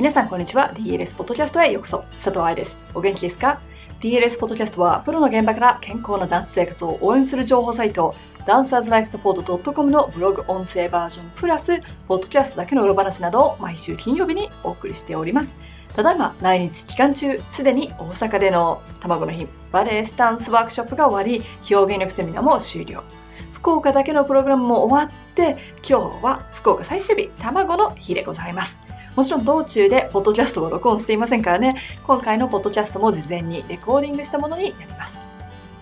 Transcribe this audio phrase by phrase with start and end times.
[0.00, 0.72] 皆さんこんにちは。
[0.72, 2.04] DLS ポッドキャストへようこそ。
[2.12, 2.74] 佐藤愛です。
[2.94, 3.60] お元気ですか
[4.00, 8.14] ?DLS ポッドキャストは、プロの現場から健康なダンス生活を応援する情報サイト、
[8.46, 15.54] ダンサーズライフサポート .com のブログ音声バージョンプラス、ポッドキャストだけの裏話などを毎週金曜日にお送りしております。
[15.94, 23.04] ただいま来日期間中、すでに大阪での卵の日、バレエスタンスワークショップが終わり、表現力セミナーも終了。
[23.52, 28.79] 福岡だけのプログラムも終わって、今日は福岡最終日、卵の日でございます。
[29.16, 35.18] もちろん道中でポッドキャストを録音していませんからね、今回のポッドキャストも事前にレコーディングしたものになります。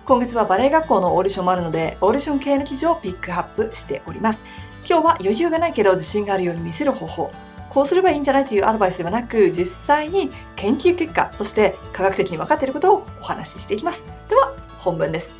[0.07, 4.43] 今月はバレエ学校のオーディションもあるので、オーディション系の記事をピックアップしております。
[4.89, 7.31] 今日は余裕がないけど自信があるように見せる方法。
[7.69, 14.09] こうすればいいんじゃないというアドバイスではなく、実際に研究結果として科学的に分かっていることをお話ししていきます。
[14.31, 15.35] では、本文です。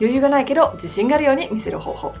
[0.00, 2.14] 余裕がないけど自信があるように見せる方法。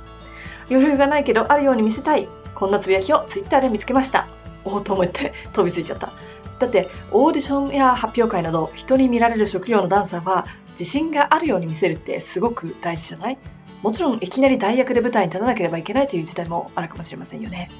[0.68, 2.28] 余裕がないけどあるように見せたい。
[2.56, 4.26] こんなつぶやきを Twitter で見つけました。
[4.66, 6.12] おおと思って 飛びついちゃった。
[6.58, 13.38] だって、オーディションや発表会など人に見られる職業のダンサーは自信があるように見せるってすごく大事じゃない？
[13.82, 17.70] もちろんいきなり代役で舞台に立たなければいけないという時代もあるかもしれませんよね。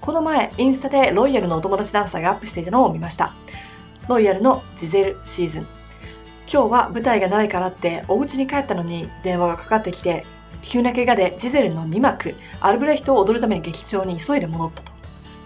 [0.00, 3.32] この前、インスタでロイヤルのお友達ダンサーがアップしていたのを見ました。
[4.08, 5.66] ロイヤルのジゼルシーズン。
[6.52, 10.24] 今日は舞台がないからってお家に帰ったのに電話がかかってきて、
[10.62, 14.93] 急な怪我でジゼルの2幕、アルブレヒトを踊るために劇場に急いで戻ったと。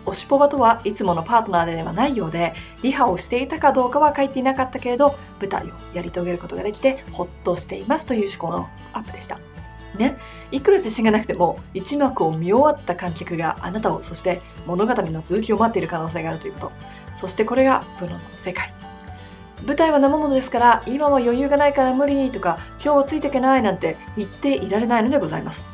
[0.09, 9.39] オシポバとはいつものパートナーではないようで、リハをしていたかどうかは書いていなかったけれど、舞台をやり遂げることができてほっとしていますという趣向のアップでした。
[9.97, 10.17] ね、
[10.51, 16.73] いくら自信がなくても一幕を見終わった観客があなたをそして物語の続きを待っている可能性があるということ。
[17.17, 18.73] そしてこれがプロの世界。
[19.67, 25.67] 舞台は生ものですから今は余裕がないから無理とか今日はついていけないなんて言っていられないのでございます。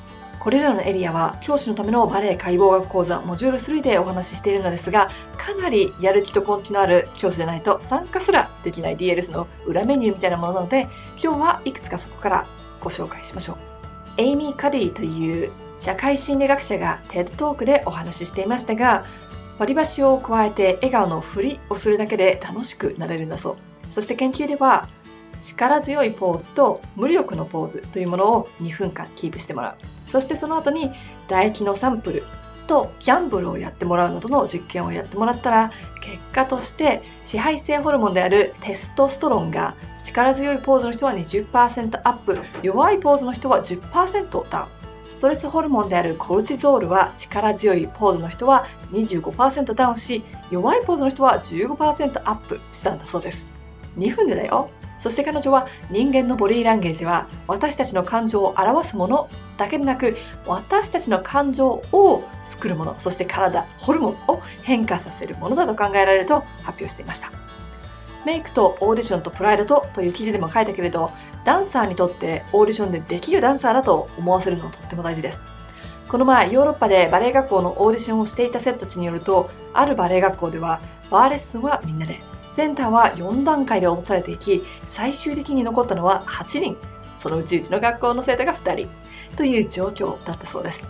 [0.44, 10.82] これらのエリアは教師のためのバレエ解剖学講座モジュール3でお話ししているのですがかなりやる気と根気のある教師でないと参加すらできない DLS の裏メニューみたいなものなので
[11.16, 12.46] 今日はいくつかそこから
[12.82, 13.56] ご紹介しましょう。
[14.18, 19.06] エイミー・カディという社会心理学者が TED トークでお話ししていましたが
[19.58, 23.56] 割り箸を加えて笑顔のふりをするだけで楽しくなれるんだそう。
[23.88, 24.90] そして研究では
[25.44, 29.74] 力強いポーズと無力のポーズというものを2分間キープしてもらう。
[30.10, 30.90] そしてその後に
[31.28, 32.24] 唾液のサンプル
[32.66, 44.84] とギャンブルをやってもらうなどの実験をやってもらったら結果として支配性ホルモンであるテストストロンが力強いポーズの人は20%アップ弱いポーズの人は10%ダウン。
[45.10, 53.46] ストレスホルモンであるコルチゾールは力強いポーズの人は25%ダウンし弱いポーズの人は15%アップしたんだそうです。
[53.96, 54.70] 2分でだよ。
[55.04, 59.28] そして彼女は人間のボディーランゲージは私たちの感情を表すもの
[59.58, 60.16] だけでなく
[60.46, 67.30] 私たちの感情を作るものそして体ホルモンを変化させるものだと考えられると発表していました。
[68.24, 71.10] メイクとオーディションとプライドとという記事でも書いたけれど
[71.44, 75.42] ダンサーにとってオーディションでできるダンサーだと思わせるのはとっても大事です。
[76.08, 82.22] この前ヨーロッパでバレエ学校のオーディションをしていた生徒たちによるとあるバレエ学校ではバーレッスンはみんなで
[82.54, 86.76] センターは4段階で落とされていき最終的に残ったのは8人。
[87.18, 88.88] そのうちうちの学校の生徒が2人。
[89.36, 90.84] という状況だったそうです。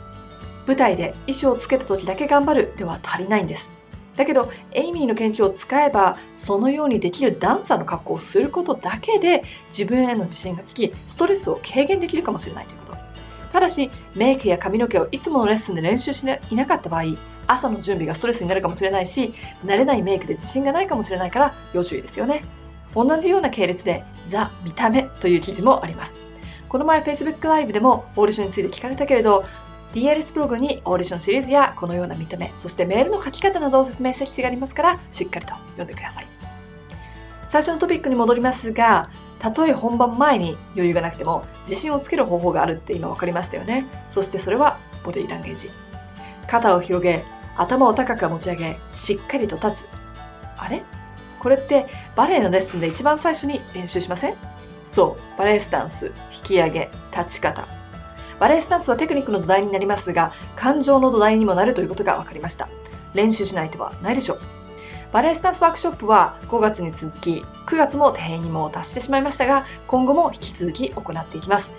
[0.66, 3.70] 舞台で衣装をつけた時だけ頑張るでは足りないんです。
[4.16, 12.98] だけど、エイミーの研究を使えば、そのようにできるダンサーの格好をすることだけで、自分への自信がつき、ストレスを軽減できるかもしれないということ。
[13.52, 17.04] ただし、メイクや髪の毛をいつものレッスンで練習していなかった場合、
[17.47, 19.34] 朝の準備がストレスになるかもしれないし、
[19.65, 22.44] 慣れないメイクで自信がないかもしれないから要注意ですよね。
[22.94, 26.15] 同じような系列で、ザ・見た目という記事もあります。
[26.69, 29.44] この前 Facebook ライブでもオーディションについて聞かれたけれど、
[29.93, 36.26] DLS ブログにオーディションシリーズやこのような見た目、そしてメールの書き方などを説明した記事がありますから、しっかりと読んでください。
[37.49, 43.87] 最初のトピックに戻りますが、たとえ本番前に余裕がなくても自信をつける方法があるって今分かりましたよね。
[44.08, 45.70] そしてそれはボディランゲージ。
[46.55, 47.25] 肩を広げ、
[47.56, 49.87] 頭を高く持ち上げ、しっかりと立つ。
[50.56, 50.85] あれ？
[51.41, 54.37] これってバレエのレッスンで一番最初に練習しません？
[54.85, 57.67] そう、バレエスタンス、引き上げ、立ち方、
[58.39, 62.69] バレエスタンスはテクニックの土台になりますが、感情の土台にもなるということが分かりました。
[63.15, 64.41] 練習しない手はないでしょう。
[65.12, 71.73] バレエスタンスワークショップは5月に続き、9月も定員にも達してしまいましたが、今後も引き続き行っていきます。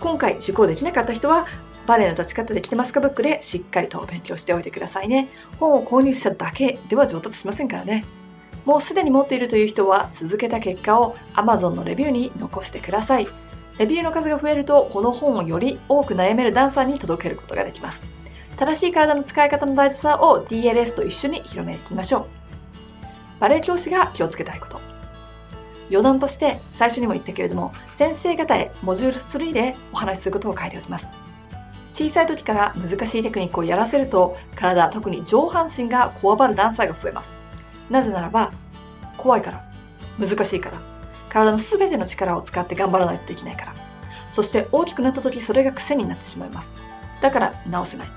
[0.00, 1.46] 今回受講できなかった人は、
[1.86, 5.28] バレエの立ち方できてますかブックでしっかりと勉強しておいてくださいね。
[5.60, 8.04] 本を購入しただけでは上達しませんからね。
[8.64, 13.28] もうすでに持っているという人は続けた結果を Amazon のレビューに残してください。
[13.78, 18.04] レビューの数が増えると、この本をより多く悩めるダンサーに届けることができます。
[18.56, 22.26] 正しい体の使い方の大事さを DLS と一緒に広めていきましょう。
[23.40, 24.80] バレエ教師が気をつけたいこと。
[25.90, 31.23] 余談として最初にも言ったけれども、先生方へモジュール3でお話しすることを書いております。
[31.94, 37.32] 小さい時から難しいテクニックをやらせると、体、特に上半身がこわばるダンサーが増えます。
[37.88, 38.50] なぜならば、
[39.16, 39.64] 怖いから、
[40.18, 40.78] 難しいから、
[41.28, 43.74] 体の全ての力を使って頑張らないとできないから。
[44.32, 46.72] そして大きくなった時それが癖になってしまいます。
[47.22, 48.08] だから直せない。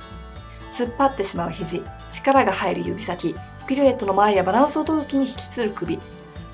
[0.72, 3.36] 突っ張ってしまう肘、力が入る指先、
[3.68, 6.00] ピルエットの前やバランスを取る時に引きつる首。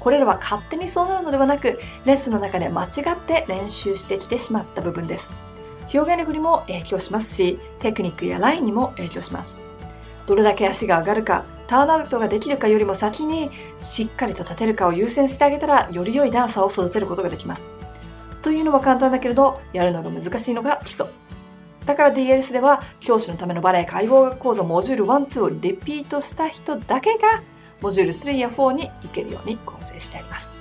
[0.01, 5.42] これらは勝手にそうなるのではなく、レッスンの中で間違って練習してきてしまった部分です。
[5.93, 9.57] 表現力にも影響しますし、テクニックやラインにも影響します。
[10.25, 17.65] どれだけ足が上がるか、ターンアウトができるかよりも先に、しっかりと立てるかを優先してあげたら、より良いダンサーを育てることができます。
[18.41, 21.07] というのは簡単だけれど、やるのが難しいのが基礎。
[21.85, 27.43] だから DLS では教師のためのバレエ解剖学講座モジュール1、2をリピートした人だけが
[27.81, 30.53] モジュール3や4に行けるように構成してあります。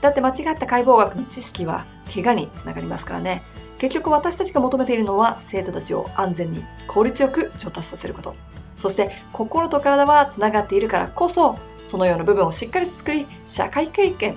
[0.00, 3.42] だって間違った解剖学の知識は怪我につながりますからね。
[3.78, 8.34] 結局私たちが求めているのは生徒たちを安全に効率よく上達させること。
[8.76, 14.36] そして心と体はつながっているからこそそのような部分をしっかりと作り社会経験、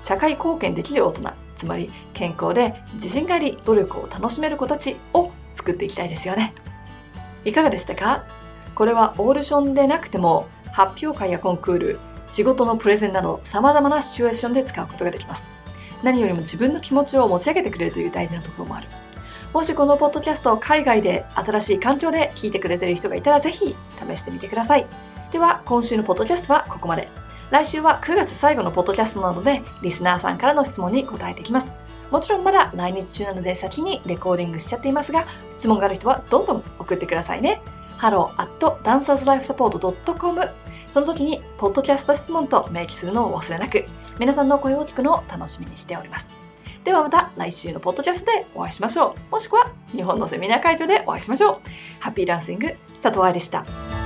[0.00, 6.54] 社会貢献できる大人、つまり健康で自信があり努力を楽しめる子たちを作っていきたいですよね。
[7.44, 8.24] いかがでしたか？
[8.74, 11.98] これはオーディションでなくても発表会やコンクール、
[12.28, 15.46] 仕事のプレゼンなど様々なシチュエーションで使うことができます。
[16.02, 18.88] 何よりも自分の気持ちを持ち上げてくれるという大事なところもある。
[19.52, 23.74] もしこのポッドキャストを海外で新しい環境で聞いてくれている人がいたらぜひ
[24.06, 24.86] 試してみてください。
[25.32, 27.08] では今週のポッドキャストはここまで。
[27.50, 31.72] 来週は9月最後のポッドキャストなのでリスナーさんからの質問に答えていきます。
[32.10, 37.62] もちろんまだ来日中なので先にレコーディングしちゃっていますが、質問がある人はどんどん送ってくださいね。
[37.98, 38.48] hello at
[38.82, 40.50] dancerslifesupport.com
[40.90, 43.84] その時に、ポッドキャスト質問と明記するのを忘れなく、
[44.18, 46.28] 皆さんの声を聞くのを楽しみにしております。
[46.84, 49.32] ではまた来週のポッドキャストでお会いしましょう。
[49.32, 51.58] もしくは日本のセミナー会場でお会いしましょう。
[52.00, 53.97] ハッピーランシング、佐藤愛でした。